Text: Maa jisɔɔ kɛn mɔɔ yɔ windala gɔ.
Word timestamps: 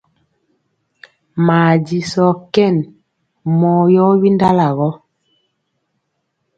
Maa 1.45 1.71
jisɔɔ 1.87 2.31
kɛn 2.53 2.75
mɔɔ 3.59 3.81
yɔ 3.93 4.05
windala 4.21 4.67
gɔ. 4.77 4.89